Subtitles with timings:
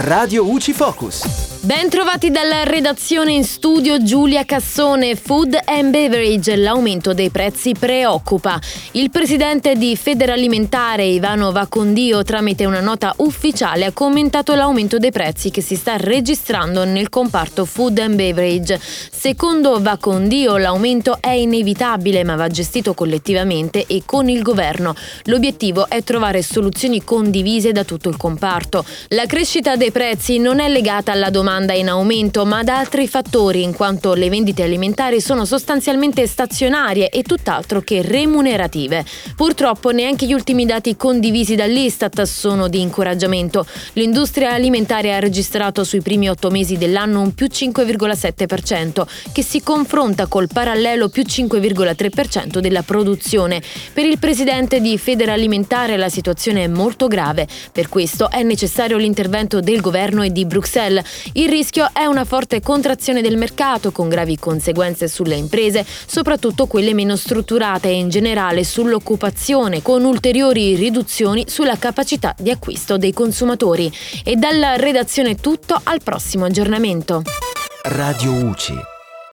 [0.00, 1.50] Radio UCI Focus.
[1.62, 8.58] Ben trovati dalla redazione in studio Giulia Cassone, Food and Beverage, l'aumento dei prezzi preoccupa.
[8.92, 15.50] Il presidente di Federalimentare Ivano Vacondio tramite una nota ufficiale ha commentato l'aumento dei prezzi
[15.50, 18.80] che si sta registrando nel comparto Food and Beverage.
[18.80, 24.94] Secondo Vacondio l'aumento è inevitabile ma va gestito collettivamente e con il governo.
[25.24, 28.82] L'obiettivo è trovare soluzioni condivise da tutto il comparto.
[29.08, 33.62] La crescita dei prezzi non è legata alla domanda in aumento, ma da altri fattori,
[33.62, 39.04] in quanto le vendite alimentari sono sostanzialmente stazionarie e tutt'altro che remunerative.
[39.36, 43.66] Purtroppo neanche gli ultimi dati condivisi dall'Istat sono di incoraggiamento.
[43.94, 50.26] L'industria alimentare ha registrato sui primi otto mesi dell'anno un più 5,7%, che si confronta
[50.26, 53.62] col parallelo più 5,3% della produzione.
[53.92, 59.60] Per il presidente di Federalimentare la situazione è molto grave, per questo è necessario l'intervento
[59.80, 61.04] del governo e di Bruxelles.
[61.32, 66.94] Il rischio è una forte contrazione del mercato con gravi conseguenze sulle imprese, soprattutto quelle
[66.94, 73.90] meno strutturate e in generale sull'occupazione, con ulteriori riduzioni sulla capacità di acquisto dei consumatori.
[74.22, 77.22] E dalla redazione tutto al prossimo aggiornamento.
[77.82, 78.89] Radio UCI